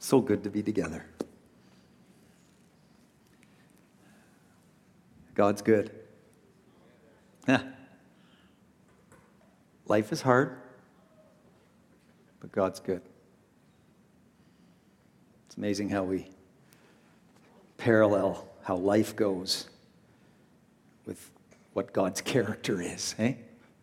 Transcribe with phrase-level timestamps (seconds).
[0.00, 1.04] So good to be together.
[5.34, 5.90] God's good.
[7.46, 7.62] Yeah.
[9.86, 10.56] Life is hard,
[12.40, 13.02] but God's good.
[15.46, 16.28] It's amazing how we
[17.76, 19.68] parallel how life goes
[21.06, 21.30] with
[21.74, 23.14] what God's character is.
[23.18, 23.34] Eh?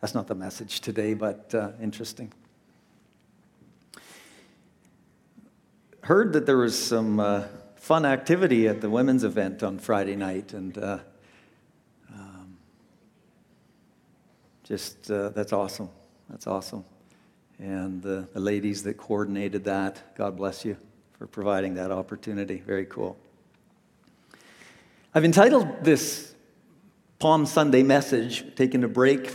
[0.01, 2.31] That's not the message today, but uh, interesting.
[6.07, 7.43] Heard that there was some uh,
[7.75, 10.99] fun activity at the women's event on Friday night, and uh,
[12.13, 12.55] um,
[14.63, 15.89] just uh, that's awesome.
[16.29, 16.85] That's awesome.
[17.59, 20.77] And the ladies that coordinated that, God bless you
[21.19, 22.63] for providing that opportunity.
[22.65, 23.17] Very cool.
[25.13, 26.33] I've entitled this
[27.19, 29.29] Palm Sunday message, taking a break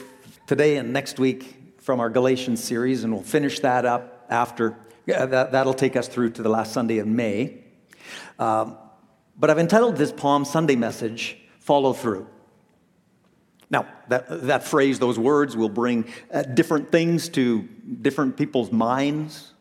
[0.47, 4.75] today and next week from our Galatians series, and we'll finish that up after.
[5.07, 7.59] That, that'll take us through to the last Sunday in May.
[8.39, 8.77] Um,
[9.37, 12.27] but I've entitled this Palm Sunday message, Follow Through.
[13.71, 19.55] Now, that, that phrase, those words will bring uh, different things to different people's minds.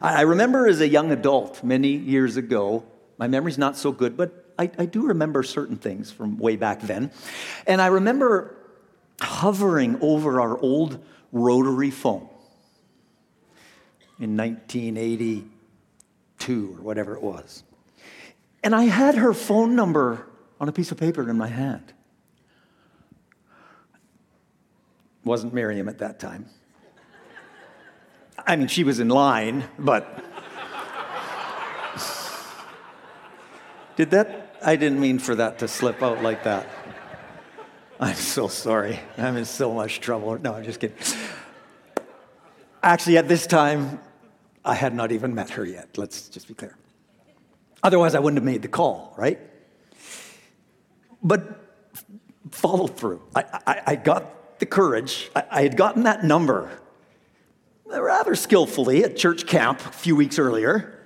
[0.00, 2.84] I, I remember as a young adult many years ago,
[3.18, 6.80] my memory's not so good, but I, I do remember certain things from way back
[6.80, 7.10] then.
[7.66, 8.56] And I remember
[9.20, 12.29] hovering over our old rotary phone
[14.20, 17.64] in 1982 or whatever it was.
[18.62, 20.26] And I had her phone number
[20.60, 21.92] on a piece of paper in my hand.
[25.24, 26.46] Wasn't Miriam at that time.
[28.46, 30.24] I mean, she was in line, but.
[33.96, 36.68] Did that I didn't mean for that to slip out like that.
[37.98, 39.00] I'm so sorry.
[39.16, 40.38] I'm in so much trouble.
[40.38, 40.96] No, I'm just kidding.
[42.82, 44.00] Actually, at this time,
[44.64, 45.96] I had not even met her yet.
[45.96, 46.76] Let's just be clear.
[47.82, 49.38] Otherwise, I wouldn't have made the call, right?
[51.22, 51.60] But
[52.50, 53.22] follow through.
[53.34, 55.30] I, I, I got the courage.
[55.34, 56.70] I, I had gotten that number
[57.86, 61.00] rather skillfully at church camp a few weeks earlier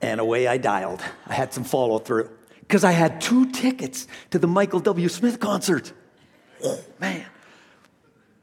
[0.00, 1.02] and away I dialed.
[1.26, 2.30] I had some follow through
[2.60, 5.08] because I had two tickets to the Michael W.
[5.08, 5.92] Smith concert.
[6.62, 7.26] Oh, man.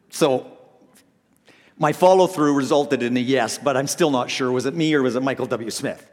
[0.10, 0.53] So
[1.84, 4.94] my follow through resulted in a yes, but I'm still not sure was it me
[4.94, 5.70] or was it Michael W.
[5.70, 6.10] Smith?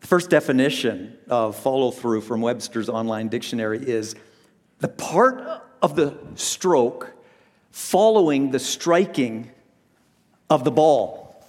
[0.00, 4.16] The first definition of follow through from Webster's online dictionary is
[4.78, 7.12] the part of the stroke
[7.70, 9.50] following the striking
[10.48, 11.44] of the ball.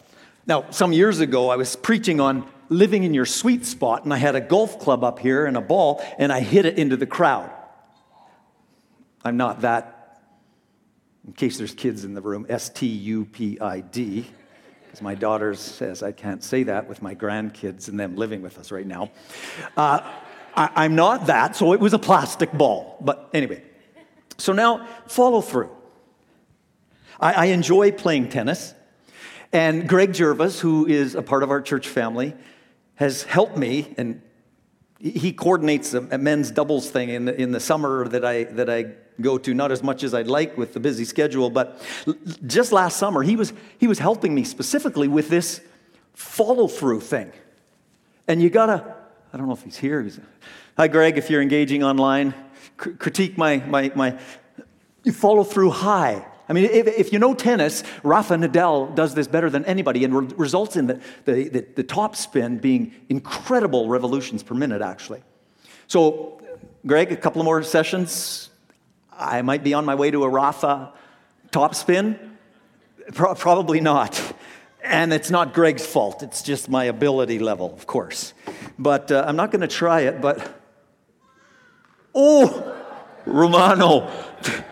[0.46, 4.18] Now, some years ago, I was preaching on living in your sweet spot, and I
[4.18, 7.08] had a golf club up here and a ball, and I hit it into the
[7.08, 7.50] crowd.
[9.24, 9.99] I'm not that,
[11.30, 14.26] in case there's kids in the room, S T U P I D,
[14.82, 18.58] because my daughter says I can't say that with my grandkids and them living with
[18.58, 19.12] us right now.
[19.78, 20.12] Uh,
[20.56, 22.98] I, am not that, so it was a plastic ball.
[23.00, 23.62] But anyway,
[24.40, 25.70] so now follow through.
[27.20, 28.74] I, I enjoy playing tennis.
[29.54, 32.34] And Greg Jervis, who is a part of our church family,
[32.96, 34.24] has helped me, and
[35.00, 38.96] he coordinates a, men's doubles thing in the, in the summer that I, that I
[39.22, 41.82] go to, not as much as I'd like with the busy schedule, but
[42.46, 45.62] just last summer, he was, he was helping me specifically with this
[46.14, 47.32] follow through thing.
[48.28, 48.96] And you gotta,
[49.34, 50.02] I don't know if he's here.
[50.02, 50.20] He's,
[50.78, 52.34] Hi, Greg, if you're engaging online,
[52.78, 54.18] critique my, my, my
[55.12, 56.26] follow through high.
[56.48, 60.16] I mean, if, if, you know tennis, Rafa Nadal does this better than anybody and
[60.16, 65.22] re- results in the, the, the, the top spin being incredible revolutions per minute, actually.
[65.88, 66.42] So,
[66.88, 68.49] Greg, a couple more sessions.
[69.20, 70.94] I might be on my way to a Rafa
[71.52, 72.38] top spin.
[73.14, 74.36] Pro- probably not.
[74.84, 78.34] And it's not Greg's fault, it's just my ability level, of course.
[78.78, 80.56] But uh, I'm not going to try it, but.
[82.16, 82.76] Oh!
[83.26, 84.10] Romano.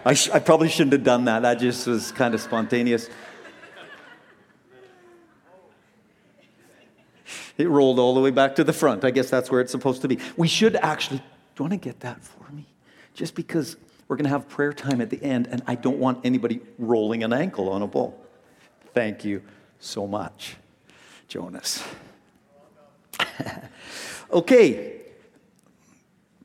[0.05, 1.41] I, sh- I probably shouldn't have done that.
[1.41, 3.09] That just was kind of spontaneous.
[7.57, 9.03] It rolled all the way back to the front.
[9.03, 10.19] I guess that's where it's supposed to be.
[10.37, 11.23] We should actually, do
[11.57, 12.65] you want to get that for me?
[13.13, 13.75] Just because
[14.07, 17.23] we're going to have prayer time at the end, and I don't want anybody rolling
[17.23, 18.19] an ankle on a ball.
[18.93, 19.41] Thank you
[19.79, 20.55] so much,
[21.27, 21.83] Jonas.
[24.31, 25.01] okay,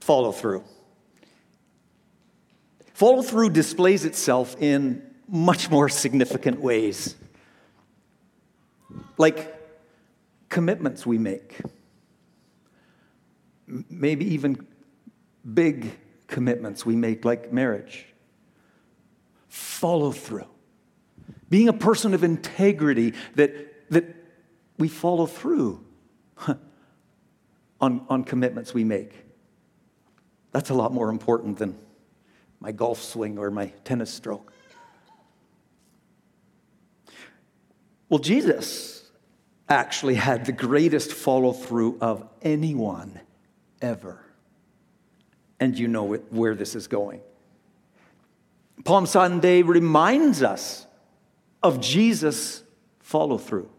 [0.00, 0.64] follow through.
[2.94, 7.17] Follow through displays itself in much more significant ways,
[9.19, 9.55] like
[10.49, 11.61] commitments we make,
[13.67, 14.67] maybe even
[15.55, 15.99] big
[16.32, 18.06] commitments we make, like marriage.
[19.49, 20.49] Follow through
[21.52, 24.06] being a person of integrity, that, that
[24.79, 25.84] we follow through
[27.79, 29.12] on, on commitments we make.
[30.50, 31.76] That's a lot more important than
[32.58, 34.50] my golf swing or my tennis stroke.
[38.08, 39.11] Well, Jesus
[39.69, 43.20] actually had the greatest follow through of anyone
[43.82, 44.21] ever.
[45.62, 47.20] And you know where this is going.
[48.85, 50.88] Palm Sunday reminds us
[51.62, 52.64] of Jesus'
[52.99, 53.70] follow through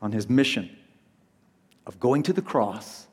[0.00, 0.70] on his mission
[1.84, 3.08] of going to the cross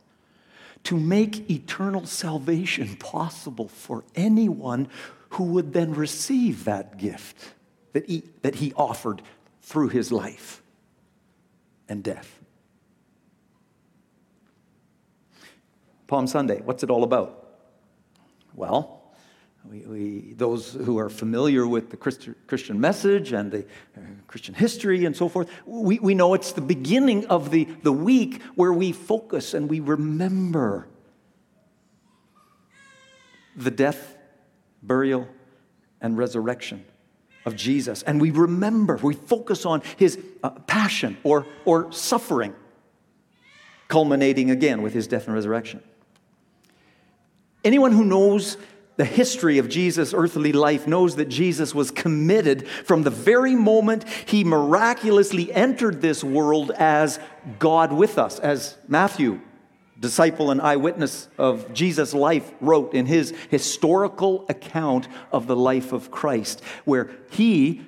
[0.83, 4.87] to make eternal salvation possible for anyone
[5.29, 7.55] who would then receive that gift
[7.93, 9.23] that he, that he offered
[9.63, 10.61] through his life
[11.89, 12.40] and death.
[16.11, 17.47] Palm Sunday, what's it all about?
[18.53, 19.01] Well,
[19.63, 23.59] we, we, those who are familiar with the Christian message and the
[23.95, 27.93] uh, Christian history and so forth, we, we know it's the beginning of the, the
[27.93, 30.89] week where we focus and we remember
[33.55, 34.17] the death,
[34.83, 35.29] burial,
[36.01, 36.83] and resurrection
[37.45, 38.03] of Jesus.
[38.03, 42.53] And we remember, we focus on his uh, passion or, or suffering,
[43.87, 45.81] culminating again with his death and resurrection.
[47.63, 48.57] Anyone who knows
[48.97, 54.07] the history of Jesus' earthly life knows that Jesus was committed from the very moment
[54.07, 57.19] he miraculously entered this world as
[57.57, 59.39] God with us, as Matthew,
[59.99, 66.11] disciple and eyewitness of Jesus' life, wrote in his historical account of the life of
[66.11, 67.81] Christ, where he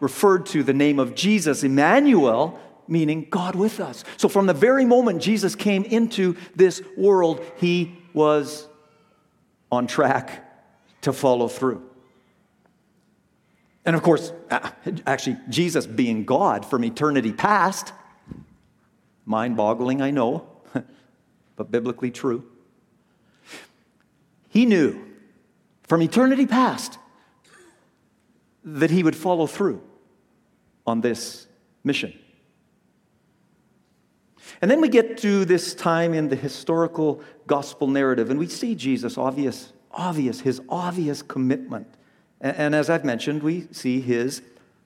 [0.00, 2.58] referred to the name of Jesus, Emmanuel,
[2.88, 4.02] meaning God with us.
[4.16, 8.68] So from the very moment Jesus came into this world, he was
[9.72, 10.48] on track
[11.00, 11.82] to follow through.
[13.84, 14.32] And of course,
[15.06, 17.92] actually, Jesus being God from eternity past,
[19.24, 20.46] mind boggling, I know,
[21.56, 22.44] but biblically true.
[24.50, 25.04] He knew
[25.82, 26.98] from eternity past
[28.62, 29.82] that he would follow through
[30.86, 31.48] on this
[31.82, 32.16] mission.
[34.60, 38.74] And then we get to this time in the historical gospel narrative, and we see
[38.74, 41.86] Jesus' obvious, obvious, his obvious commitment.
[42.40, 44.42] And, and as I've mentioned, we see his,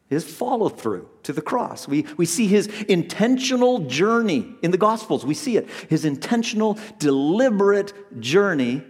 [0.08, 1.88] his follow through to the cross.
[1.88, 5.26] We, we see his intentional journey in the gospels.
[5.26, 8.82] We see it, his intentional, deliberate journey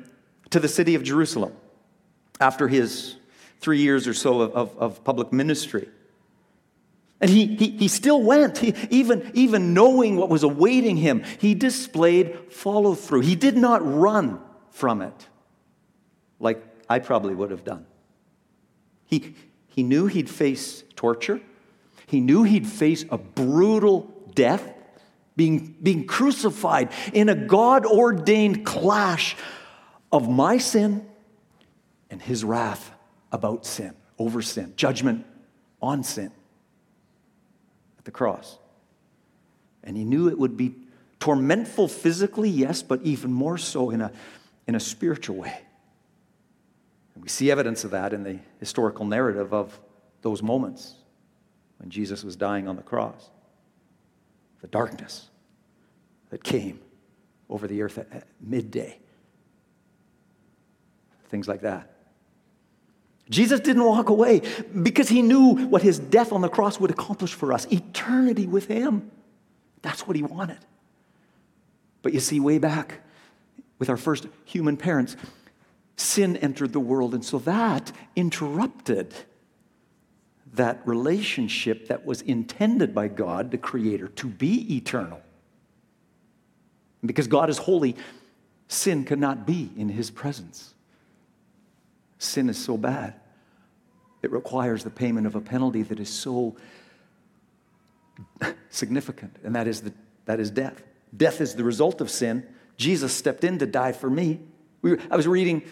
[0.51, 1.53] to the city of Jerusalem
[2.41, 3.17] after his
[3.61, 5.89] three years or so of, of, of public ministry.
[7.21, 11.25] And he, he, he still went, he, even, even knowing what was awaiting him.
[11.39, 13.21] He displayed follow through.
[13.21, 14.41] He did not run
[14.71, 15.27] from it
[16.39, 17.87] like I probably would have done.
[19.07, 19.35] He,
[19.69, 21.41] he knew he'd face torture,
[22.07, 24.75] he knew he'd face a brutal death,
[25.37, 29.37] being, being crucified in a God ordained clash
[30.12, 31.07] of my sin
[32.11, 32.93] and his wrath
[33.33, 35.27] about sin, over sin, judgment
[35.81, 36.31] on sin
[38.06, 38.56] the cross.
[39.85, 40.75] And he knew it would be
[41.20, 44.11] tormentful physically, yes, but even more so in a,
[44.67, 45.58] in a spiritual way.
[47.14, 49.79] And we see evidence of that in the historical narrative of
[50.23, 50.94] those moments
[51.79, 53.31] when Jesus was dying on the cross.
[54.62, 55.28] The darkness
[56.31, 56.81] that came
[57.49, 58.99] over the earth at midday.
[61.28, 61.96] Things like that.
[63.28, 64.42] Jesus didn't walk away
[64.83, 68.66] because he knew what his death on the cross would accomplish for us eternity with
[68.68, 69.11] him.
[69.83, 70.59] That's what he wanted.
[72.02, 73.00] But you see, way back
[73.78, 75.16] with our first human parents,
[75.97, 79.12] sin entered the world, and so that interrupted
[80.54, 85.21] that relationship that was intended by God, the Creator, to be eternal.
[87.04, 87.97] Because God is holy,
[88.68, 90.75] sin cannot be in his presence.
[92.26, 93.14] Sin is so bad.
[94.23, 96.56] It requires the payment of a penalty that is so
[98.71, 99.92] significant, and that is, the,
[100.25, 100.83] that is death.
[101.16, 102.47] Death is the result of sin.
[102.76, 104.40] Jesus stepped in to die for me.
[104.83, 105.62] We were, I was reading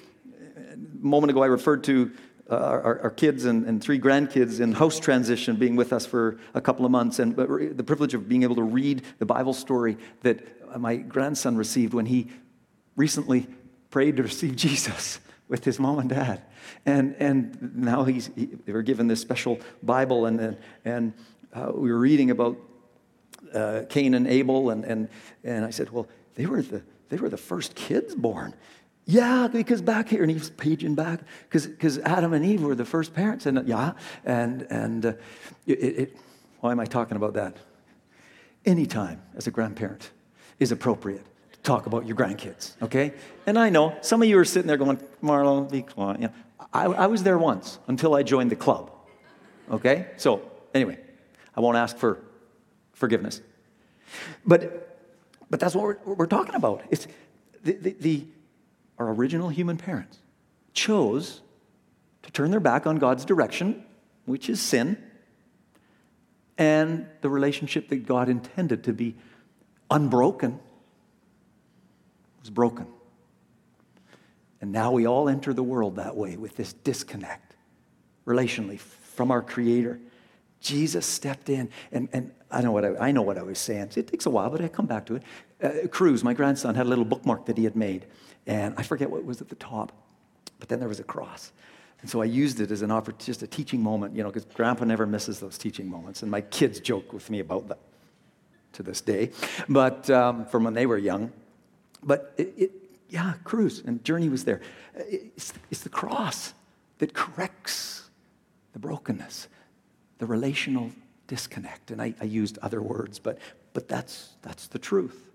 [0.72, 2.12] a moment ago, I referred to
[2.50, 6.38] uh, our, our, kids and, and, three grandkids in house transition being with us for
[6.52, 9.96] a couple of months, and the privilege of being able to read the Bible story
[10.20, 12.28] that my grandson received when he
[12.96, 13.46] recently
[13.90, 16.42] prayed to receive Jesus with his mom and dad.
[16.86, 21.12] And, and now he's, he, they were given this special Bible, and, and
[21.52, 22.56] uh, we were reading about
[23.52, 25.08] uh, Cain and Abel, and, and,
[25.42, 28.54] and I said, Well, they were, the, they were the first kids born.
[29.06, 31.20] Yeah, because back here, and he's paging back,
[31.50, 33.92] because Adam and Eve were the first parents, and yeah,
[34.24, 35.12] and and uh,
[35.66, 36.16] it, it,
[36.60, 37.58] why am I talking about that?
[38.64, 40.10] Anytime as a grandparent
[40.58, 41.26] is appropriate
[41.64, 43.14] talk about your grandkids, okay?
[43.46, 46.30] And I know some of you are sitting there going, Marlo, be quiet.
[46.72, 48.92] I, I was there once until I joined the club,
[49.70, 50.08] okay?
[50.18, 50.42] So
[50.72, 50.98] anyway,
[51.56, 52.20] I won't ask for
[52.92, 53.40] forgiveness,
[54.46, 54.82] but
[55.50, 56.82] but that's what we're, we're talking about.
[56.90, 57.06] It's
[57.62, 58.24] the, the, the
[58.98, 60.18] our original human parents,
[60.72, 61.40] chose
[62.22, 63.84] to turn their back on God's direction,
[64.26, 64.96] which is sin,
[66.58, 69.16] and the relationship that God intended to be
[69.90, 70.60] unbroken
[72.44, 72.86] was broken.
[74.60, 77.56] And now we all enter the world that way with this disconnect
[78.26, 80.00] relationally from our Creator.
[80.60, 83.90] Jesus stepped in, and, and I, know what I, I know what I was saying.
[83.96, 85.22] It takes a while, but I come back to it.
[85.62, 88.06] Uh, Cruz, my grandson, had a little bookmark that he had made
[88.46, 89.92] and I forget what was at the top,
[90.58, 91.52] but then there was a cross.
[92.00, 94.44] And so I used it as an opportunity, just a teaching moment, you know, because
[94.44, 96.22] grandpa never misses those teaching moments.
[96.22, 97.78] And my kids joke with me about that
[98.74, 99.30] to this day,
[99.68, 101.32] but um, from when they were young.
[102.04, 102.72] But it, it,
[103.08, 104.60] yeah, Cruz and Journey was there.
[104.94, 106.54] It's, it's the cross
[106.98, 108.10] that corrects
[108.72, 109.48] the brokenness,
[110.18, 110.90] the relational
[111.26, 111.90] disconnect.
[111.90, 113.38] And I, I used other words, but,
[113.72, 115.30] but that's, that's the truth.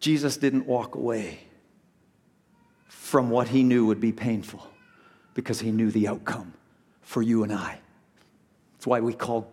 [0.00, 1.38] Jesus didn't walk away
[2.88, 4.66] from what he knew would be painful
[5.34, 6.54] because he knew the outcome
[7.02, 7.78] for you and I.
[8.72, 9.50] That's why we call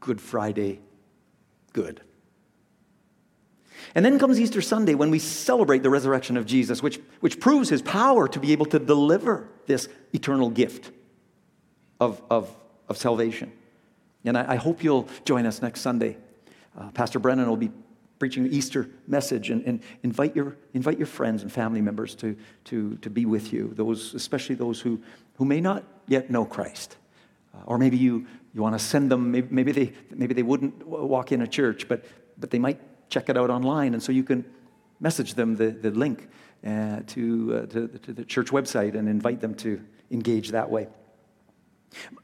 [0.00, 0.80] Good Friday
[1.72, 2.00] good.
[3.94, 7.68] And then comes Easter Sunday when we celebrate the resurrection of Jesus, which, which proves
[7.68, 10.90] his power to be able to deliver this eternal gift
[12.00, 12.54] of, of,
[12.88, 13.52] of salvation.
[14.24, 16.16] And I, I hope you'll join us next Sunday.
[16.76, 17.70] Uh, Pastor Brennan will be
[18.18, 22.36] preaching the Easter message and, and, invite, your, invite your friends and family members to,
[22.64, 25.00] to, to be with you, those, especially those who,
[25.36, 26.96] who may not yet know Christ.
[27.54, 30.86] Uh, or maybe you, you want to send them, maybe, maybe, they, maybe they wouldn't
[30.86, 32.04] walk in a church, but,
[32.38, 33.94] but they might check it out online.
[33.94, 34.44] And so you can
[35.00, 36.28] message them the, the link
[36.66, 40.88] uh, to, uh, to, to the church website and invite them to engage that way.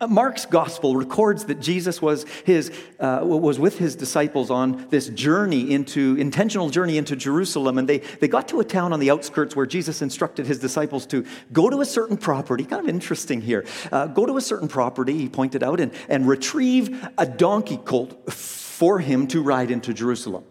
[0.07, 5.71] Mark's gospel records that Jesus was, his, uh, was with his disciples on this journey
[5.73, 7.79] into, intentional journey into Jerusalem.
[7.79, 11.07] And they, they got to a town on the outskirts where Jesus instructed his disciples
[11.07, 12.65] to go to a certain property.
[12.65, 13.65] Kind of interesting here.
[13.91, 18.31] Uh, go to a certain property, he pointed out, and, and retrieve a donkey colt
[18.33, 20.45] for him to ride into Jerusalem.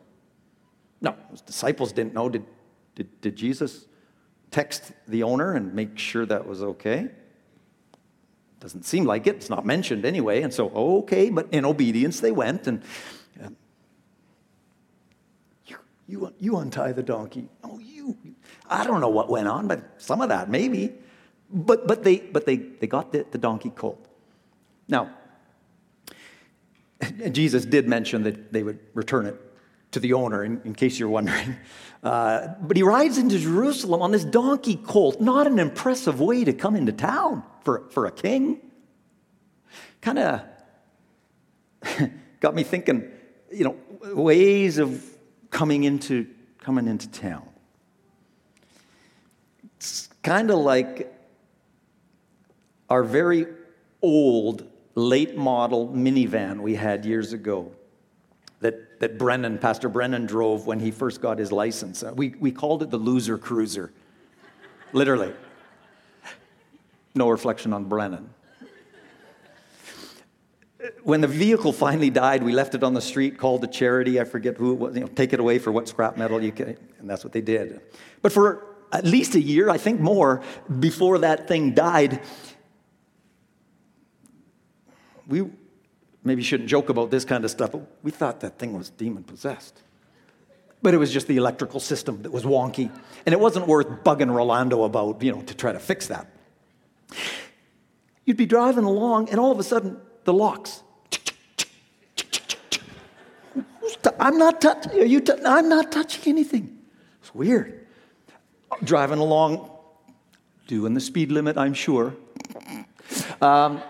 [1.03, 2.29] Now, his disciples didn't know.
[2.29, 2.45] Did,
[2.95, 3.85] did, did Jesus
[4.49, 7.09] text the owner and make sure that was okay?
[8.61, 9.35] Doesn't seem like it.
[9.35, 10.41] It's not mentioned anyway.
[10.41, 12.81] And so, okay, but in obedience they went and
[13.43, 13.49] uh,
[15.65, 15.75] you,
[16.07, 17.49] you, you untie the donkey.
[17.65, 18.17] Oh, you.
[18.69, 20.93] I don't know what went on, but some of that maybe.
[21.51, 24.07] But, but, they, but they, they got the, the donkey colt.
[24.87, 25.13] Now,
[27.31, 29.35] Jesus did mention that they would return it
[29.93, 31.55] to the owner, in, in case you're wondering.
[32.03, 36.51] Uh, but he rides into Jerusalem on this donkey colt, not an impressive way to
[36.51, 38.59] come into town for, for a king.
[40.01, 40.41] Kind of
[42.41, 43.09] got me thinking,
[43.53, 43.77] you know,
[44.13, 45.01] ways of
[45.49, 46.27] coming into,
[46.59, 47.47] coming into town.
[49.77, 51.09] It's kind of like
[52.89, 53.47] our very
[54.01, 57.71] old late model minivan we had years ago
[58.59, 62.03] that, that Brennan, Pastor Brennan, drove when he first got his license.
[62.03, 63.91] Uh, we, we called it the loser cruiser,
[64.93, 65.33] literally.
[67.13, 68.33] No reflection on Brennan.
[71.03, 74.21] When the vehicle finally died, we left it on the street, called a charity.
[74.21, 74.95] I forget who it was.
[74.95, 77.41] You know, take it away for what scrap metal you can, and that's what they
[77.41, 77.81] did.
[78.21, 80.41] But for at least a year, I think more,
[80.79, 82.21] before that thing died,
[85.27, 85.49] we
[86.23, 88.89] maybe you shouldn't joke about this kind of stuff, but we thought that thing was
[88.89, 89.81] demon possessed.
[90.81, 92.91] But it was just the electrical system that was wonky,
[93.25, 96.27] and it wasn't worth bugging Rolando about, you know, to try to fix that.
[98.25, 100.83] You'd be driving along, and all of a sudden, the locks.
[104.19, 105.01] I'm not touching.
[105.01, 105.19] Are you?
[105.21, 106.77] T- I'm not touching anything.
[107.21, 107.85] It's weird.
[108.83, 109.69] Driving along,
[110.67, 112.15] doing the speed limit, I'm sure.
[113.41, 113.81] Um,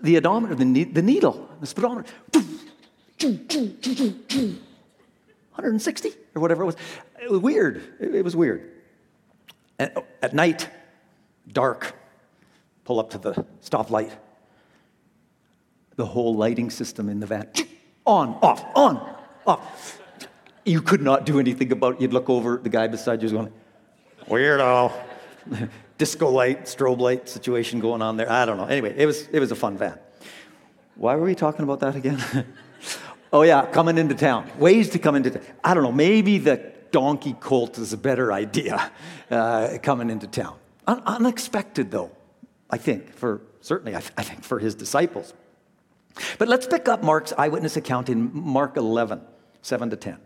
[0.00, 2.10] the odometer, the, ne- the needle, the speedometer,
[5.56, 6.76] 160 or whatever it was.
[7.22, 7.82] It was weird.
[8.00, 8.70] It, it was weird.
[9.78, 10.68] And at night,
[11.52, 11.94] dark,
[12.84, 14.12] pull up to the stoplight.
[15.96, 17.48] The whole lighting system in the van
[18.04, 20.00] on, off, on, off.
[20.64, 22.02] you could not do anything about it.
[22.02, 23.52] You'd look over, the guy beside you was going,
[24.28, 24.92] weirdo.
[25.98, 28.30] Disco light, strobe light situation going on there.
[28.30, 28.66] I don't know.
[28.66, 29.98] Anyway, it was, it was a fun van.
[30.94, 32.22] Why were we talking about that again?
[33.32, 34.50] oh, yeah, coming into town.
[34.58, 35.42] Ways to come into town.
[35.64, 35.92] I don't know.
[35.92, 38.90] Maybe the donkey colt is a better idea
[39.30, 40.56] uh, coming into town.
[40.86, 42.10] Un- unexpected, though,
[42.70, 45.34] I think, for certainly, I, th- I think, for his disciples.
[46.38, 49.20] But let's pick up Mark's eyewitness account in Mark 11,
[49.62, 50.18] 7 to 10.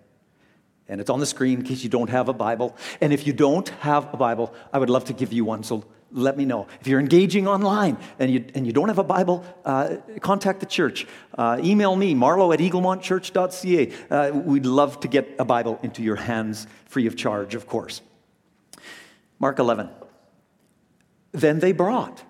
[0.91, 2.77] And it's on the screen in case you don't have a Bible.
[3.01, 5.63] And if you don't have a Bible, I would love to give you one.
[5.63, 6.67] So let me know.
[6.81, 10.67] If you're engaging online and you, and you don't have a Bible, uh, contact the
[10.67, 11.07] church.
[11.39, 13.93] Uh, email me, marlo at eaglemontchurch.ca.
[14.11, 18.03] Uh, we'd love to get a Bible into your hands free of charge, of course.
[19.39, 19.89] Mark 11.
[21.33, 22.25] Then they brought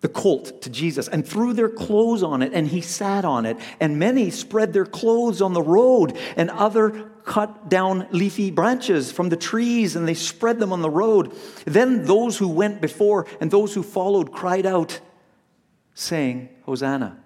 [0.00, 3.58] the colt to Jesus and threw their clothes on it, and he sat on it.
[3.80, 9.28] And many spread their clothes on the road, and other cut down leafy branches from
[9.28, 11.34] the trees, and they spread them on the road.
[11.64, 15.00] Then those who went before and those who followed cried out,
[15.94, 17.18] saying, Hosanna.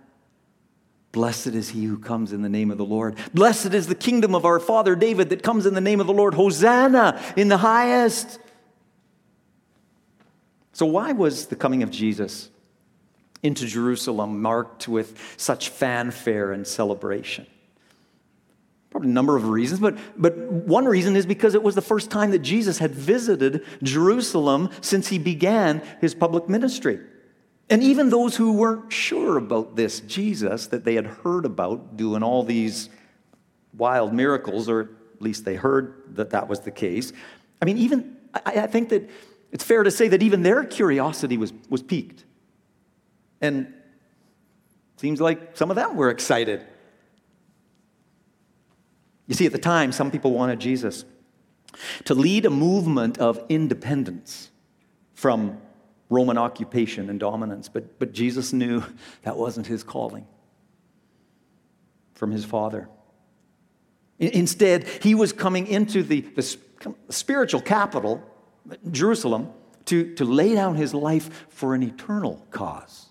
[1.11, 3.17] Blessed is he who comes in the name of the Lord.
[3.33, 6.13] Blessed is the kingdom of our father David that comes in the name of the
[6.13, 6.35] Lord.
[6.35, 8.39] Hosanna in the highest.
[10.73, 12.51] So, why was the coming of Jesus
[13.43, 17.47] into Jerusalem marked with such fanfare and celebration?
[18.91, 22.11] Probably a number of reasons, but, but one reason is because it was the first
[22.11, 26.99] time that Jesus had visited Jerusalem since he began his public ministry.
[27.69, 32.23] And even those who weren't sure about this Jesus that they had heard about doing
[32.23, 32.89] all these
[33.77, 34.81] wild miracles, or
[35.15, 37.13] at least they heard that that was the case.
[37.61, 39.11] I mean, even, I, I think that
[39.53, 42.25] it's fair to say that even their curiosity was, was piqued.
[43.43, 43.75] And
[44.97, 46.65] seems like some of them were excited.
[49.29, 51.05] You see, at the time, some people wanted Jesus
[52.05, 54.51] to lead a movement of independence
[55.15, 55.61] from
[56.11, 58.83] Roman occupation and dominance, but, but Jesus knew
[59.23, 60.27] that wasn't his calling
[62.15, 62.89] from his Father.
[64.19, 66.57] Instead, he was coming into the, the
[67.11, 68.23] spiritual capital,
[68.91, 69.51] Jerusalem,
[69.85, 73.08] to, to lay down his life for an eternal cause.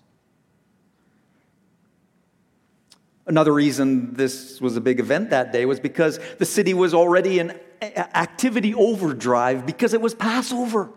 [3.28, 7.40] Another reason this was a big event that day was because the city was already
[7.40, 10.90] in activity overdrive because it was Passover,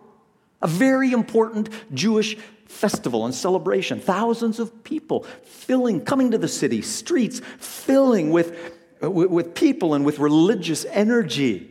[0.63, 4.01] a very important Jewish festival and celebration.
[4.01, 8.57] Thousands of people filling, coming to the city, streets filling with,
[9.01, 11.69] with people and with religious energy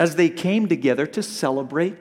[0.00, 1.96] as they came together to celebrate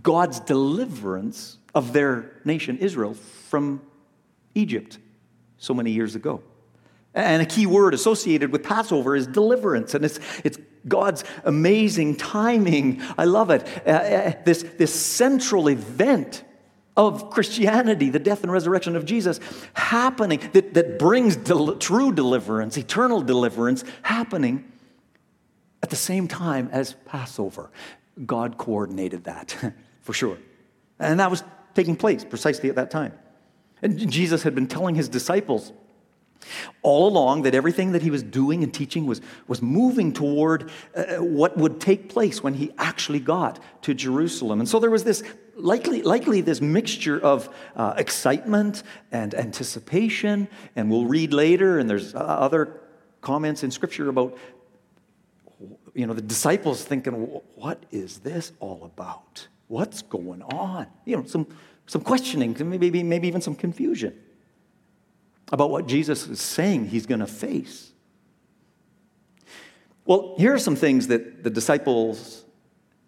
[0.00, 3.82] God's deliverance of their nation, Israel, from
[4.54, 4.98] Egypt
[5.58, 6.42] so many years ago.
[7.14, 13.00] And a key word associated with Passover is deliverance, and it's, it's God's amazing timing.
[13.16, 13.66] I love it.
[13.86, 16.42] Uh, uh, this, this central event
[16.96, 19.40] of Christianity, the death and resurrection of Jesus,
[19.74, 24.70] happening that, that brings del- true deliverance, eternal deliverance, happening
[25.82, 27.70] at the same time as Passover.
[28.26, 30.38] God coordinated that for sure.
[30.98, 31.42] And that was
[31.74, 33.12] taking place precisely at that time.
[33.84, 35.72] And Jesus had been telling his disciples
[36.82, 41.16] all along that everything that he was doing and teaching was, was moving toward uh,
[41.16, 44.60] what would take place when he actually got to Jerusalem.
[44.60, 45.22] And so there was this
[45.54, 50.48] likely, likely this mixture of uh, excitement and anticipation.
[50.76, 52.80] And we'll read later, and there's other
[53.20, 54.36] comments in scripture about
[55.94, 57.12] you know the disciples thinking
[57.54, 61.46] what is this all about what's going on you know some
[61.86, 64.18] some questioning, maybe, maybe even some confusion
[65.52, 67.92] about what Jesus is saying he's going to face.
[70.06, 72.44] Well, here are some things that the disciples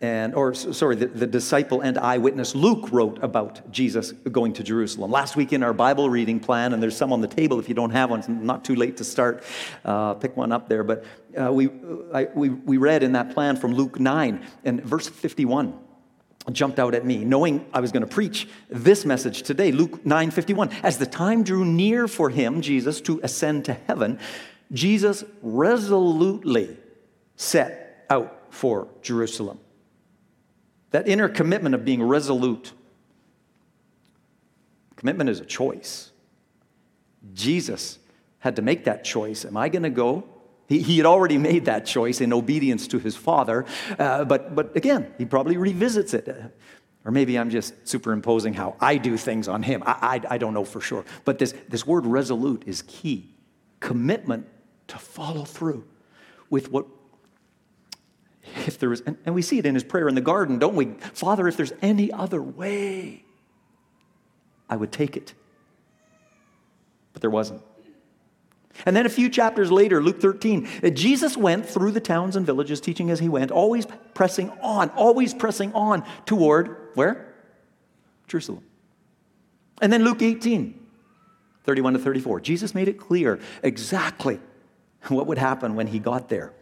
[0.03, 5.11] and or sorry the, the, disciple and eyewitness luke wrote about jesus going to jerusalem
[5.11, 7.75] last week in our bible reading plan and there's some on the table if you
[7.75, 9.43] don't have one it's not too late to start
[9.87, 11.03] uh, pick one up there but
[11.41, 11.71] uh, we,
[12.12, 15.79] I, we, we read in that plan from luke 9 and verse 51
[16.52, 20.30] jumped out at me, knowing I was going to preach this message today, Luke 9
[20.30, 20.70] 51.
[20.82, 24.18] As the time drew near for him, Jesus, to ascend to heaven,
[24.72, 26.76] Jesus resolutely
[27.37, 29.59] set out for Jerusalem.
[30.90, 32.72] That inner commitment of being resolute.
[34.96, 36.11] Commitment is a choice.
[37.35, 37.98] Jesus
[38.38, 39.44] had to make that choice.
[39.44, 40.24] Am I going to go
[40.68, 43.64] he, had already made that choice in obedience to his father,
[43.98, 46.29] uh, but, but again, he probably revisits it.
[47.05, 49.85] Or maybe I'm just superimposing how I do things on him.
[49.87, 51.05] I, I, I don't know for sure.
[51.24, 53.33] But this, this word resolute is key
[53.79, 54.48] commitment
[54.88, 55.85] to follow through
[56.50, 56.87] with what
[58.66, 60.74] if there was, and, and we see it in his prayer in the garden, don't
[60.74, 60.87] we?
[61.12, 63.24] Father, if there's any other way,
[64.68, 65.35] I would take it.
[67.12, 67.62] But there wasn't.
[68.85, 72.45] And then a few chapters later, Luke 13, uh, Jesus went through the towns and
[72.45, 77.35] villages teaching as he went, always pressing on, always pressing on toward where?
[78.27, 78.65] Jerusalem.
[79.81, 80.79] And then Luke 18,
[81.65, 82.41] 31 to 34.
[82.41, 84.41] Jesus made it clear exactly
[85.09, 86.53] what would happen when he got there.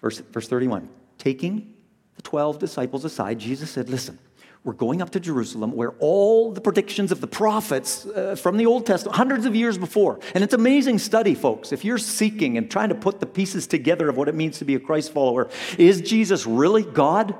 [0.00, 1.74] Verse, verse 31 Taking
[2.16, 4.18] the 12 disciples aside, Jesus said, Listen,
[4.62, 8.66] we're going up to Jerusalem where all the predictions of the prophets uh, from the
[8.66, 11.72] Old Testament, hundreds of years before, and it's amazing study, folks.
[11.72, 14.64] If you're seeking and trying to put the pieces together of what it means to
[14.64, 17.34] be a Christ follower, is Jesus really God?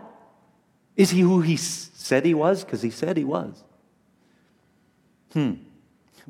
[0.97, 2.65] Is he who he said he was?
[2.65, 3.63] Because he said he was.
[5.33, 5.55] Hmm.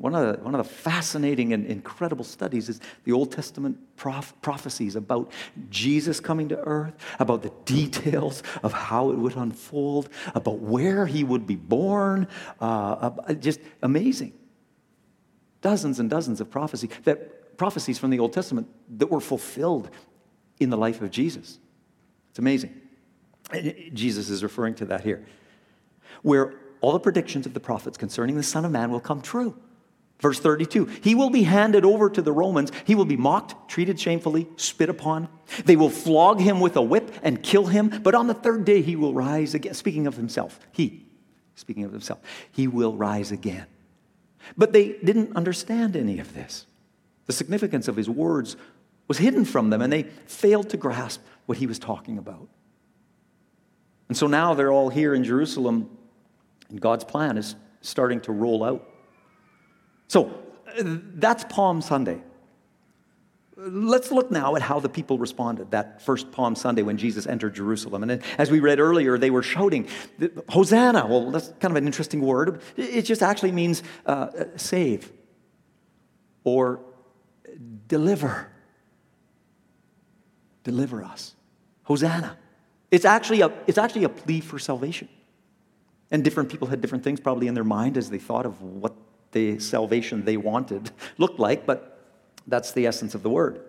[0.01, 4.33] One of, the, one of the fascinating and incredible studies is the Old Testament prof-
[4.41, 5.31] prophecies about
[5.69, 11.23] Jesus coming to earth, about the details of how it would unfold, about where he
[11.23, 12.27] would be born.
[12.59, 14.33] Uh, uh, just amazing.
[15.61, 19.91] Dozens and dozens of prophecy that, prophecies from the Old Testament that were fulfilled
[20.59, 21.59] in the life of Jesus.
[22.31, 22.73] It's amazing.
[23.93, 25.23] Jesus is referring to that here,
[26.23, 29.55] where all the predictions of the prophets concerning the Son of Man will come true.
[30.21, 32.71] Verse 32 He will be handed over to the Romans.
[32.85, 35.27] He will be mocked, treated shamefully, spit upon.
[35.65, 38.81] They will flog him with a whip and kill him, but on the third day
[38.81, 39.73] he will rise again.
[39.73, 41.05] Speaking of himself, he,
[41.55, 42.19] speaking of himself,
[42.51, 43.65] he will rise again.
[44.55, 46.67] But they didn't understand any of this.
[47.25, 48.55] The significance of his words
[49.07, 52.47] was hidden from them, and they failed to grasp what he was talking about.
[54.07, 55.89] And so now they're all here in Jerusalem,
[56.69, 58.87] and God's plan is starting to roll out.
[60.11, 60.29] So
[60.89, 62.21] that's Palm Sunday.
[63.55, 67.55] Let's look now at how the people responded that first Palm Sunday when Jesus entered
[67.55, 68.03] Jerusalem.
[68.03, 69.87] And as we read earlier, they were shouting,
[70.49, 71.07] Hosanna.
[71.07, 72.61] Well, that's kind of an interesting word.
[72.75, 75.09] It just actually means uh, save
[76.43, 76.81] or
[77.87, 78.51] deliver.
[80.65, 81.35] Deliver us.
[81.83, 82.37] Hosanna.
[82.89, 85.07] It's actually a, it's actually a plea for salvation.
[86.11, 88.93] And different people had different things probably in their mind as they thought of what
[89.31, 91.99] the salvation they wanted looked like, but
[92.47, 93.61] that's the essence of the word.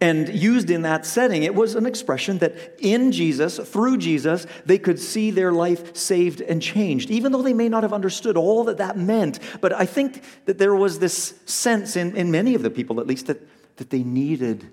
[0.00, 4.76] And used in that setting, it was an expression that in Jesus, through Jesus, they
[4.76, 8.64] could see their life saved and changed, even though they may not have understood all
[8.64, 9.38] that that meant.
[9.60, 13.06] But I think that there was this sense in, in many of the people, at
[13.06, 14.68] least, that, that they needed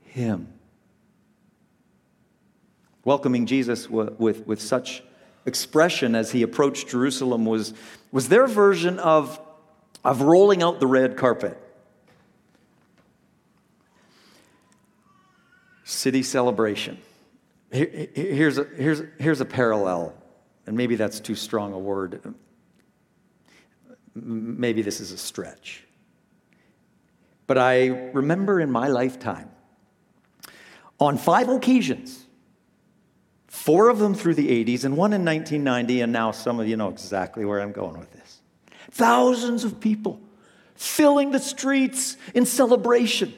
[0.00, 0.48] Him.
[3.04, 5.02] Welcoming Jesus with, with, with such
[5.44, 7.74] expression as he approached Jerusalem was,
[8.12, 9.40] was their version of,
[10.04, 11.56] of rolling out the red carpet.
[15.84, 16.98] City celebration.
[17.72, 20.14] Here, here's, a, here's, here's a parallel,
[20.66, 22.34] and maybe that's too strong a word.
[24.14, 25.84] Maybe this is a stretch.
[27.46, 29.50] But I remember in my lifetime,
[30.98, 32.26] on five occasions,
[33.50, 36.76] Four of them through the 80s and one in 1990, and now some of you
[36.76, 38.40] know exactly where I'm going with this.
[38.92, 40.20] Thousands of people
[40.76, 43.34] filling the streets in celebration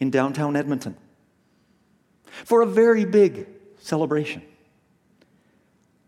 [0.00, 0.96] in downtown Edmonton
[2.44, 3.46] for a very big
[3.78, 4.42] celebration.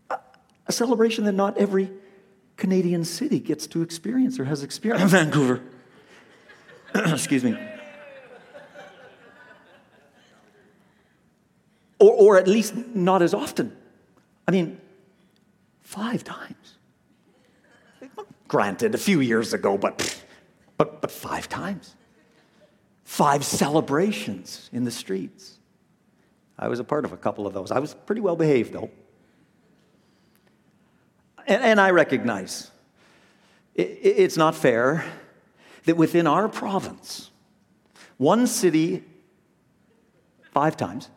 [0.09, 1.89] A celebration that not every
[2.57, 5.07] Canadian city gets to experience or has experienced.
[5.13, 5.61] Vancouver.
[6.93, 7.57] Excuse me.
[12.01, 13.77] Or, or at least not as often.
[14.47, 14.81] I mean,
[15.83, 16.77] five times.
[18.47, 20.23] Granted, a few years ago, but,
[20.77, 21.95] but, but five times.
[23.03, 25.59] Five celebrations in the streets.
[26.57, 27.71] I was a part of a couple of those.
[27.71, 28.89] I was pretty well behaved, though.
[31.47, 32.71] And, and I recognize
[33.75, 35.05] it, it's not fair
[35.85, 37.31] that within our province,
[38.17, 39.03] one city,
[40.51, 41.09] five times,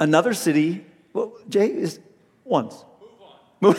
[0.00, 2.00] Another city, well, Jay, is
[2.42, 2.84] once.
[3.60, 3.78] Move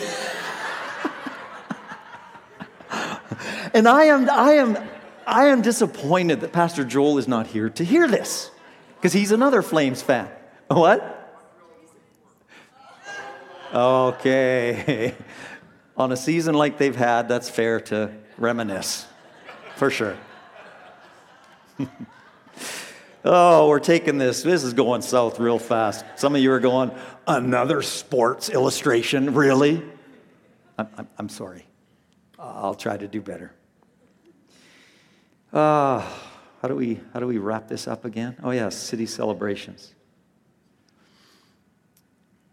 [3.74, 4.78] and I am, I am,
[5.26, 8.52] I am disappointed that Pastor Joel is not here to hear this
[8.94, 10.28] because he's another Flames fan.
[10.68, 11.18] What?
[13.74, 15.16] Okay.
[15.96, 19.06] On a season like they've had, that's fair to reminisce,
[19.74, 20.16] for sure.
[23.24, 24.42] Oh, we're taking this.
[24.42, 26.04] This is going south real fast.
[26.16, 26.90] Some of you are going,
[27.26, 29.80] another sports illustration, really?
[30.76, 31.66] I'm, I'm, I'm sorry.
[32.36, 33.54] I'll try to do better.
[35.52, 36.00] Uh,
[36.60, 38.36] how do we how do we wrap this up again?
[38.42, 39.94] Oh yeah, city celebrations.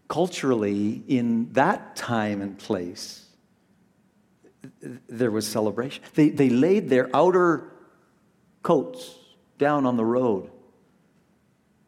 [0.06, 3.26] Culturally, in that time and place,
[5.08, 6.04] there was celebration.
[6.14, 7.72] They, they laid their outer
[8.62, 9.14] coats
[9.58, 10.50] down on the road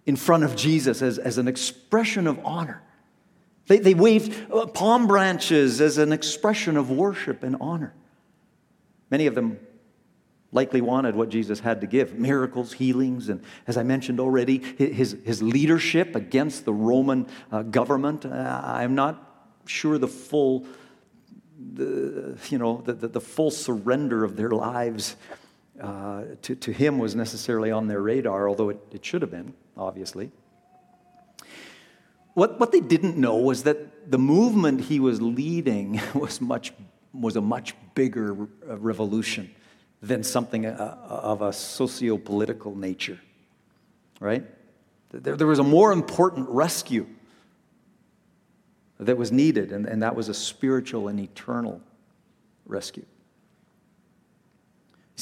[0.06, 2.82] in front of Jesus as, as an expression of honor.
[3.66, 7.94] They, they waved uh, palm branches as an expression of worship and honor.
[9.10, 9.58] Many of them
[10.50, 15.16] likely wanted what Jesus had to give miracles, healings, and as I mentioned already, his,
[15.24, 18.26] his leadership against the Roman uh, government.
[18.26, 20.66] Uh, I'm not sure the full.
[21.74, 25.14] The, you know, the, the, the full surrender of their lives
[25.82, 29.52] uh, to, to him was necessarily on their radar, although it, it should have been,
[29.76, 30.30] obviously.
[32.34, 36.72] What, what they didn't know was that the movement he was leading was, much,
[37.12, 39.50] was a much bigger revolution
[40.00, 43.20] than something uh, of a socio political nature,
[44.20, 44.44] right?
[45.10, 47.06] There, there was a more important rescue
[49.00, 51.80] that was needed, and, and that was a spiritual and eternal
[52.66, 53.04] rescue.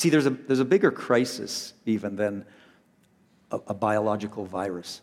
[0.00, 2.46] See, there's a, there's a bigger crisis even than
[3.50, 5.02] a, a biological virus.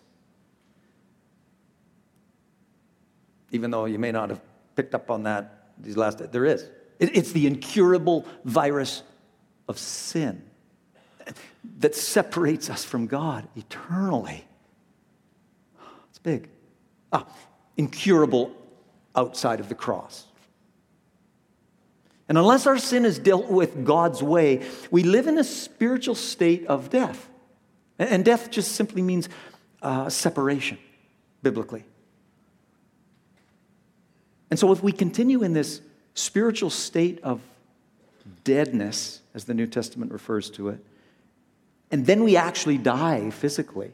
[3.52, 4.42] Even though you may not have
[4.76, 6.64] picked up on that these last there is.
[6.98, 9.04] It, it's the incurable virus
[9.68, 10.42] of sin
[11.78, 14.46] that separates us from God eternally.
[16.10, 16.50] It's big.
[17.14, 17.28] Ah,
[17.78, 18.52] incurable
[19.16, 20.26] outside of the cross.
[22.30, 26.66] And unless our sin is dealt with God's way, we live in a spiritual state
[26.68, 27.30] of death.
[27.98, 29.30] And death just simply means
[29.82, 30.78] uh, separation,
[31.42, 31.86] biblically.
[34.50, 35.82] And so if we continue in this
[36.14, 37.42] spiritual state of
[38.44, 40.84] deadness, as the New Testament refers to it,
[41.92, 43.92] and then we actually die physically.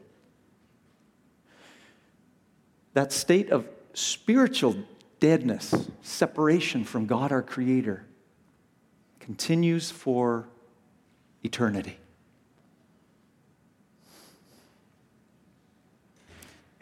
[2.94, 4.76] That state of spiritual
[5.20, 8.04] deadness, separation from God our Creator,
[9.24, 10.46] continues for
[11.42, 11.96] eternity.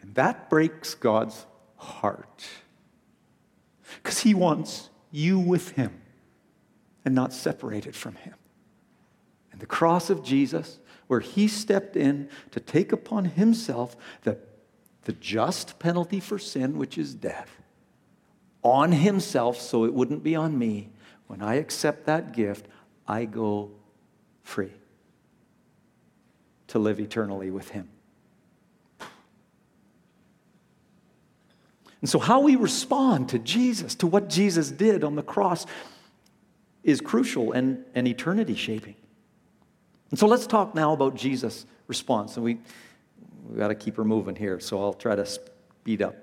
[0.01, 1.45] And that breaks God's
[1.77, 2.45] heart
[3.95, 6.01] because He wants you with Him
[7.05, 8.33] and not separated from Him.
[9.53, 14.37] And the cross of Jesus, where He stepped in to take upon Himself the,
[15.03, 17.61] the just penalty for sin, which is death,
[18.63, 20.89] on Himself so it wouldn't be on me.
[21.33, 22.67] When I accept that gift,
[23.07, 23.71] I go
[24.43, 24.71] free
[26.67, 27.89] to live eternally with Him.
[32.01, 35.65] And so, how we respond to Jesus, to what Jesus did on the cross,
[36.83, 38.95] is crucial and, and eternity shaping.
[40.11, 42.35] And so let's talk now about Jesus' response.
[42.35, 42.59] And we,
[43.49, 46.15] we got to keep her moving here, so I'll try to speed up.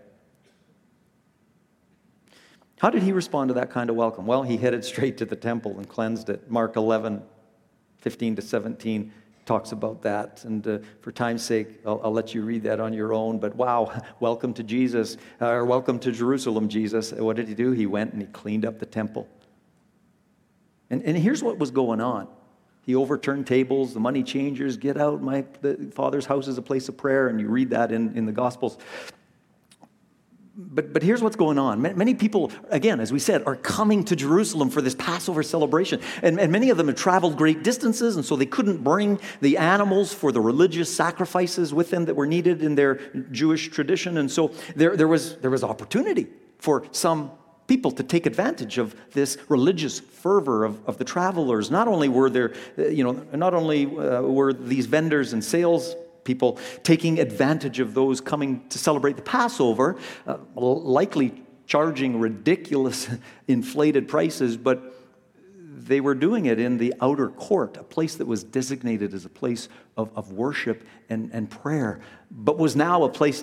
[2.81, 4.25] How did he respond to that kind of welcome?
[4.25, 6.51] Well, he headed straight to the temple and cleansed it.
[6.51, 7.23] Mark 11,
[7.99, 9.12] 15 to 17
[9.45, 10.43] talks about that.
[10.47, 13.38] And uh, for time's sake, I'll, I'll, let you read that on your own.
[13.38, 17.12] But wow, welcome to Jesus, uh, or welcome to Jerusalem, Jesus.
[17.12, 17.73] What did he do?
[17.73, 19.29] He went and he cleaned up the temple.
[20.88, 22.29] And, and here's what was going on.
[22.87, 25.21] He overturned tables, the money changers, get out.
[25.21, 28.25] My the father's house is a place of prayer, and you read that in, in
[28.25, 28.79] the Gospels.
[30.62, 31.81] But, but here's what's going on.
[31.81, 36.01] Many people, again, as we said, are coming to Jerusalem for this Passover celebration.
[36.23, 39.57] And, and many of them have traveled great distances, and so they couldn't bring the
[39.57, 42.96] animals for the religious sacrifices with them that were needed in their
[43.31, 44.18] Jewish tradition.
[44.18, 46.27] And so there, there, was, there was opportunity
[46.59, 47.31] for some
[47.66, 51.70] people to take advantage of this religious fervor of, of the travelers.
[51.70, 55.94] Not only were there, you know, not only uh, were these vendors and sales
[56.31, 59.97] people taking advantage of those coming to celebrate the Passover,
[60.29, 63.09] uh, likely charging ridiculous
[63.49, 64.95] inflated prices, but
[65.88, 69.29] they were doing it in the outer court, a place that was designated as a
[69.29, 73.43] place of, of worship and, and prayer, but was now a place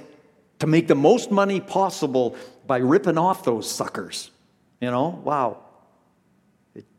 [0.60, 4.32] to make the most money possible by ripping off those suckers.
[4.80, 5.58] You know, wow.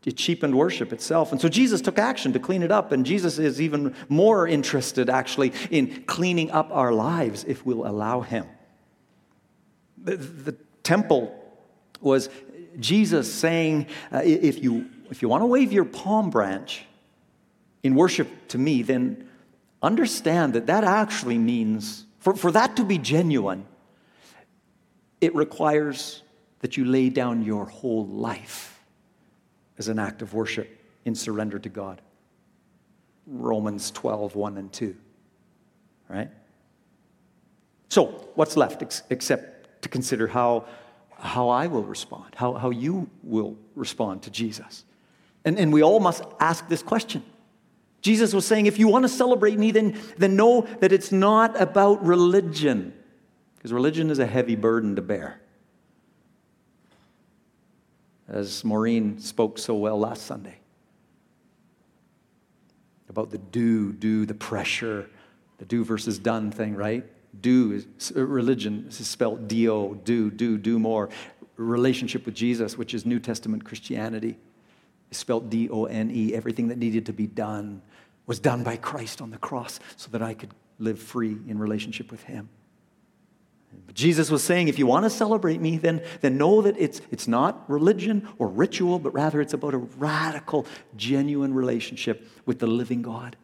[0.05, 1.31] It, cheapened worship itself.
[1.31, 2.91] And so Jesus took action to clean it up.
[2.91, 8.21] And Jesus is even more interested, actually, in cleaning up our lives if we'll allow
[8.21, 8.45] Him.
[9.97, 11.35] The, the temple
[12.01, 12.29] was
[12.79, 16.85] Jesus saying, uh, if, you, if you want to wave your palm branch
[17.83, 19.29] in worship to me, then
[19.81, 23.65] understand that that actually means for, for that to be genuine,
[25.21, 26.21] it requires
[26.59, 28.78] that you lay down your whole life
[29.79, 30.69] as an act of worship
[31.05, 32.01] in surrender to God.
[33.25, 34.95] Romans 12, 1 and 2.
[36.09, 36.29] Right?
[37.87, 40.65] So, what's left ex- except to consider how,
[41.17, 44.83] how I will respond, how, how you will respond to Jesus?
[45.45, 47.23] And, and we all must ask this question.
[48.01, 51.59] Jesus was saying, if you want to celebrate me, then, then know that it's not
[51.59, 52.93] about religion,
[53.55, 55.41] because religion is a heavy burden to bear.
[58.29, 60.59] As Maureen spoke so well last Sunday
[63.09, 65.09] about the do, do, the pressure,
[65.57, 67.03] the do versus done thing, right?
[67.41, 71.09] Do is uh, religion is spelled D-O, do, do, do more.
[71.57, 74.37] Relationship with Jesus, which is New Testament Christianity,
[75.11, 76.33] is spelled D-O-N-E.
[76.33, 77.81] Everything that needed to be done
[78.27, 82.11] was done by Christ on the cross so that I could live free in relationship
[82.11, 82.47] with Him.
[83.93, 87.27] Jesus was saying, if you want to celebrate me, then, then know that it's, it's
[87.27, 93.01] not religion or ritual, but rather it's about a radical, genuine relationship with the living
[93.01, 93.35] God.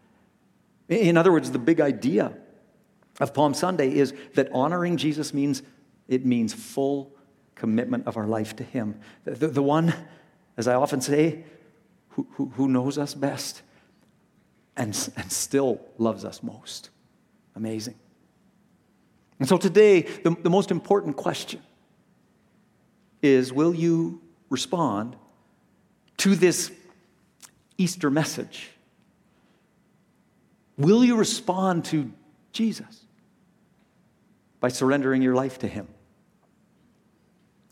[0.88, 2.38] In other words, the big idea
[3.20, 5.64] of Palm Sunday is that honoring Jesus means
[6.08, 7.12] it means full
[7.56, 9.00] commitment of our life to Him.
[9.24, 9.94] The, the one,
[10.58, 11.44] as I often say,
[12.10, 13.62] who, who, who knows us best
[14.78, 16.90] and, and still loves us most.
[17.56, 17.96] Amazing.
[19.40, 21.62] And so today, the, the most important question
[23.22, 25.16] is will you respond
[26.18, 26.72] to this
[27.78, 28.70] Easter message?
[30.78, 32.12] Will you respond to
[32.52, 33.06] Jesus?
[34.66, 35.88] by surrendering your life to Him.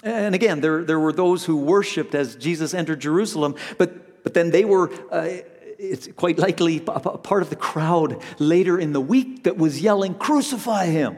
[0.03, 4.51] And again, there, there were those who worshiped as Jesus entered Jerusalem, but, but then
[4.51, 5.27] they were, uh,
[5.79, 10.13] it's quite likely, a part of the crowd later in the week that was yelling,
[10.13, 11.17] Crucify Him!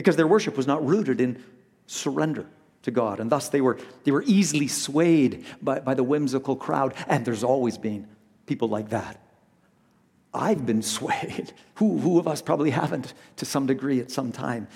[0.00, 1.44] Because their worship was not rooted in
[1.86, 2.46] surrender
[2.84, 3.20] to God.
[3.20, 6.94] And thus they were, they were easily swayed by, by the whimsical crowd.
[7.06, 8.08] And there's always been
[8.46, 9.20] people like that
[10.32, 11.52] I've been swayed.
[11.74, 14.68] Who, who of us probably haven't to some degree at some time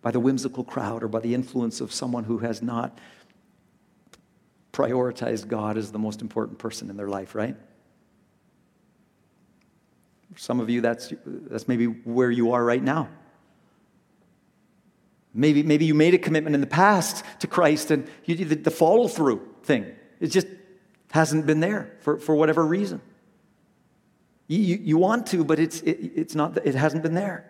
[0.00, 2.96] by the whimsical crowd or by the influence of someone who has not
[4.72, 7.56] prioritized God as the most important person in their life, right?
[10.32, 13.08] For some of you, that's, that's maybe where you are right now.
[15.32, 18.70] Maybe, maybe you made a commitment in the past to Christ and you, the, the
[18.70, 19.86] follow through thing,
[20.18, 20.48] it just
[21.12, 23.00] hasn't been there for, for whatever reason.
[24.48, 27.48] You, you want to, but it's, it, it's not, it hasn't been there.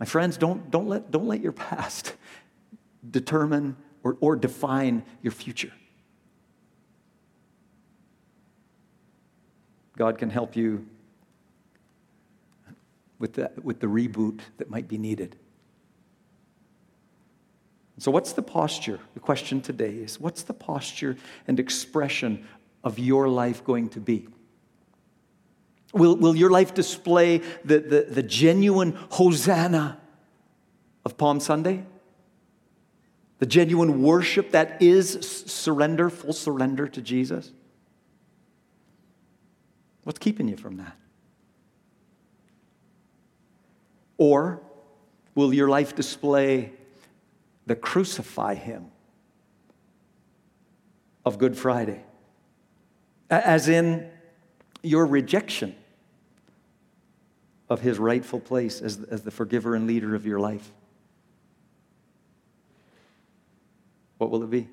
[0.00, 2.14] My friends, don't, don't, let, don't let your past
[3.10, 5.72] determine or, or define your future.
[9.96, 10.86] God can help you
[13.20, 15.36] with the, with the reboot that might be needed.
[17.98, 18.98] So, what's the posture?
[19.14, 22.46] The question today is what's the posture and expression
[22.82, 24.28] of your life going to be?
[25.92, 30.00] Will, will your life display the, the, the genuine Hosanna
[31.04, 31.84] of Palm Sunday?
[33.40, 37.52] The genuine worship that is surrender, full surrender to Jesus?
[40.04, 40.96] What's keeping you from that?
[44.16, 44.62] Or
[45.34, 46.72] will your life display
[47.66, 48.86] the crucify Him
[51.24, 52.02] of Good Friday?
[53.30, 54.10] As in
[54.82, 55.74] your rejection
[57.72, 60.70] of his rightful place as, as the forgiver and leader of your life?
[64.18, 64.68] What will it be?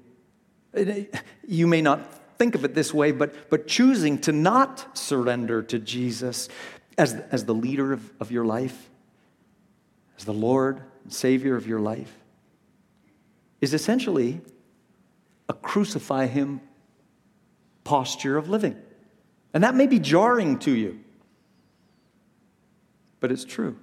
[0.75, 2.01] Uh, you may not
[2.37, 6.49] think of it this way, but, but choosing to not surrender to Jesus
[6.97, 8.89] as, as the leader of, of your life,
[10.17, 12.18] as the Lord and Savior of your life,
[13.61, 14.41] is essentially
[15.47, 16.61] a crucify Him
[17.83, 18.75] posture of living.
[19.53, 20.99] And that may be jarring to you
[23.19, 23.77] but it's true.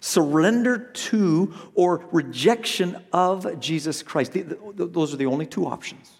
[0.00, 4.32] Surrender to or rejection of Jesus Christ.
[4.74, 6.10] Those are the only two options.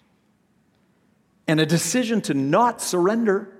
[1.47, 3.53] And a decision to not surrender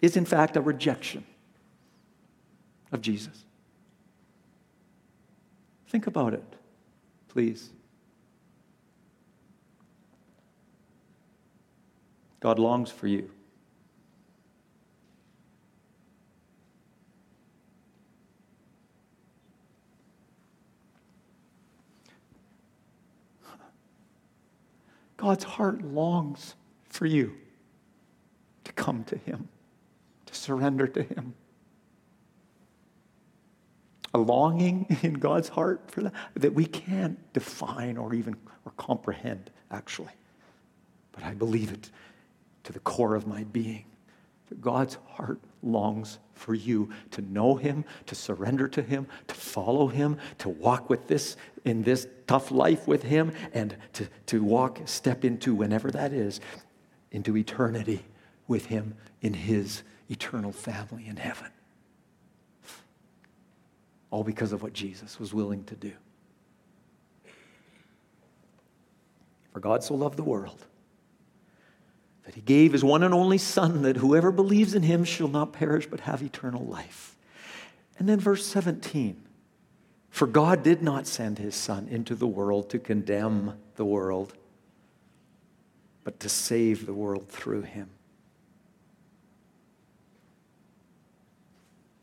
[0.00, 1.24] is, in fact, a rejection
[2.90, 3.44] of Jesus.
[5.88, 6.44] Think about it,
[7.32, 7.70] please.
[12.40, 13.30] God longs for you.
[25.16, 26.56] God's heart longs
[26.88, 27.32] for you
[28.64, 29.48] to come to Him,
[30.26, 31.34] to surrender to Him.
[34.14, 39.50] A longing in God's heart for that that we can't define or even or comprehend,
[39.70, 40.12] actually.
[41.12, 41.90] But I believe it
[42.64, 43.84] to the core of my being
[44.52, 49.88] that God's heart longs for you to know Him, to surrender to Him, to follow
[49.88, 54.80] Him, to walk with this in this tough life with Him, and to, to walk,
[54.84, 56.40] step into whenever that is,
[57.12, 58.04] into eternity
[58.46, 61.48] with Him in His eternal family in heaven.
[64.12, 65.92] All because of what Jesus was willing to do.
[69.52, 70.64] For God so loved the world
[72.24, 75.52] that he gave his one and only Son, that whoever believes in him shall not
[75.52, 77.16] perish but have eternal life.
[77.98, 79.16] And then verse 17
[80.10, 84.34] For God did not send his Son into the world to condemn the world,
[86.04, 87.88] but to save the world through him.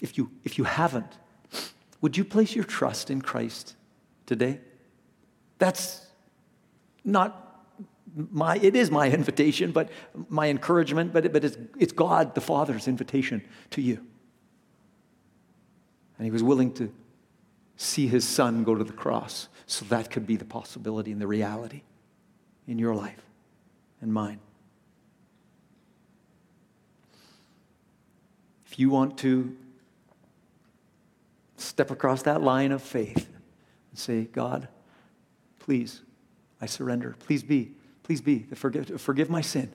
[0.01, 1.18] If you, if you haven't,
[2.01, 3.75] would you place your trust in Christ
[4.25, 4.59] today?
[5.57, 6.05] That's
[7.03, 7.49] not
[8.15, 9.89] my, it is my invitation, but
[10.29, 14.05] my encouragement, but, but it's, it's God the Father's invitation to you.
[16.17, 16.91] And he was willing to
[17.77, 21.27] see his son go to the cross so that could be the possibility and the
[21.27, 21.83] reality
[22.67, 23.21] in your life
[24.01, 24.39] and mine.
[28.65, 29.55] If you want to
[31.59, 33.27] step across that line of faith
[33.89, 34.67] and say, God,
[35.59, 36.01] please,
[36.61, 37.15] I surrender.
[37.19, 37.73] Please be
[38.09, 39.71] Please be, forgive, forgive my sin.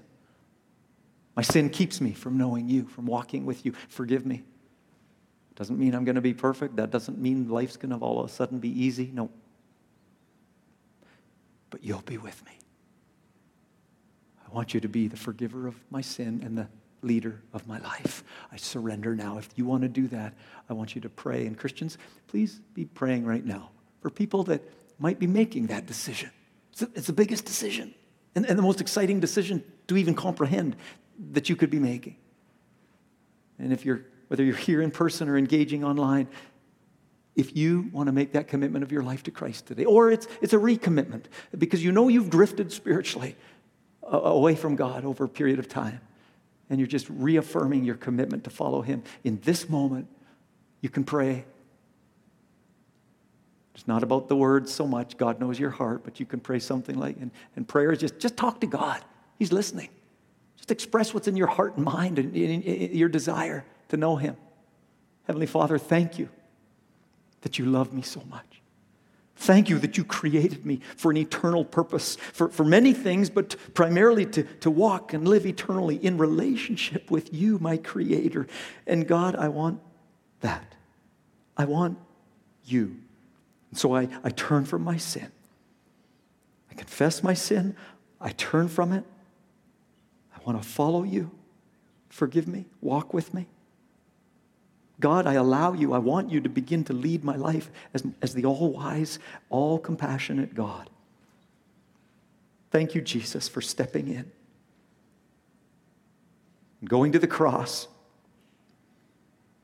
[1.37, 3.74] My sin keeps me from knowing you, from walking with you.
[3.89, 4.43] Forgive me.
[5.55, 6.74] Doesn't mean I'm going to be perfect.
[6.74, 9.09] That doesn't mean life's going to all of a sudden be easy.
[9.14, 9.30] No.
[11.70, 12.59] But you'll be with me.
[14.45, 16.66] I want you to be the forgiver of my sin and the
[17.05, 18.24] leader of my life.
[18.50, 19.38] I surrender now.
[19.38, 20.34] If you want to do that,
[20.68, 21.46] I want you to pray.
[21.46, 24.62] And Christians, please be praying right now for people that
[24.98, 26.30] might be making that decision.
[26.72, 27.94] It's the, it's the biggest decision
[28.34, 30.76] and, and the most exciting decision to even comprehend
[31.32, 32.16] that you could be making.
[33.59, 36.28] And if you're, whether you're here in person or engaging online,
[37.36, 40.26] if you want to make that commitment of your life to Christ today, or it's,
[40.40, 41.24] it's a recommitment
[41.57, 43.36] because you know you've drifted spiritually
[44.02, 46.00] away from God over a period of time,
[46.70, 50.08] and you're just reaffirming your commitment to follow Him, in this moment,
[50.80, 51.44] you can pray
[53.74, 55.16] it's not about the words so much.
[55.16, 58.18] God knows your heart, but you can pray something like, and, and prayer is just,
[58.20, 59.04] just talk to God.
[59.38, 59.88] He's listening.
[60.56, 64.16] Just express what's in your heart and mind and, and, and your desire to know
[64.16, 64.36] Him.
[65.24, 66.28] Heavenly Father, thank you
[67.40, 68.62] that you love me so much.
[69.37, 73.57] Thank you that you created me for an eternal purpose, for, for many things, but
[73.74, 78.47] primarily to, to walk and live eternally in relationship with you, my Creator.
[78.87, 79.80] And God, I want
[80.41, 80.76] that.
[81.57, 81.99] I want
[82.64, 82.97] you.
[83.70, 85.30] And so I, I turn from my sin.
[86.70, 87.76] I confess my sin.
[88.20, 89.05] I turn from it.
[90.35, 91.30] I want to follow you.
[92.09, 92.66] Forgive me.
[92.80, 93.47] Walk with me.
[95.05, 98.32] God, I allow you, I want you to begin to lead my life as, as
[98.32, 99.18] the all wise,
[99.50, 100.88] all compassionate God.
[102.70, 104.32] Thank you, Jesus, for stepping in,
[106.86, 107.86] going to the cross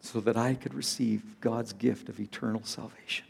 [0.00, 3.24] so that I could receive God's gift of eternal salvation.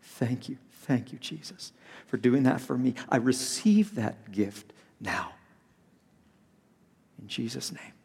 [0.00, 0.58] Thank you.
[0.82, 1.72] Thank you, Jesus,
[2.06, 2.94] for doing that for me.
[3.08, 5.32] I receive that gift now.
[7.20, 7.95] In Jesus' name.